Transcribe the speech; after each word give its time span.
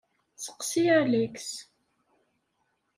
Sseqsi 0.35 0.83
Alex. 0.99 1.37